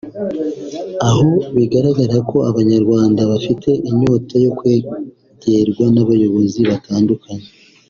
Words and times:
aho 1.09 1.29
bigaragara 1.55 2.17
ko 2.29 2.37
abanyarwanda 2.49 3.21
bafite 3.31 3.69
inyota 3.89 4.33
yo 4.43 4.51
kwegerwa 4.57 5.85
n’abayobozi 5.93 6.59
batandukanye 6.71 7.47